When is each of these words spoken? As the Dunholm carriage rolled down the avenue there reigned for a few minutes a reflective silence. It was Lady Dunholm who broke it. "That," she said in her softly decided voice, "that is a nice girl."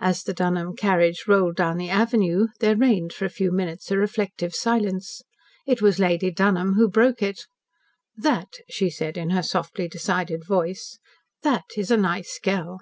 As 0.00 0.22
the 0.22 0.32
Dunholm 0.32 0.74
carriage 0.74 1.24
rolled 1.28 1.56
down 1.56 1.76
the 1.76 1.90
avenue 1.90 2.46
there 2.60 2.74
reigned 2.78 3.12
for 3.12 3.26
a 3.26 3.28
few 3.28 3.52
minutes 3.52 3.90
a 3.90 3.98
reflective 3.98 4.54
silence. 4.54 5.20
It 5.66 5.82
was 5.82 5.98
Lady 5.98 6.30
Dunholm 6.30 6.76
who 6.76 6.88
broke 6.88 7.20
it. 7.20 7.44
"That," 8.16 8.54
she 8.70 8.88
said 8.88 9.18
in 9.18 9.28
her 9.36 9.42
softly 9.42 9.86
decided 9.86 10.46
voice, 10.46 10.98
"that 11.42 11.66
is 11.76 11.90
a 11.90 11.98
nice 11.98 12.38
girl." 12.42 12.80